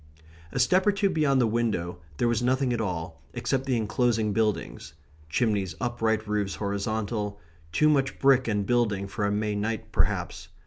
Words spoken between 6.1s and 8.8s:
roofs horizontal; too much brick and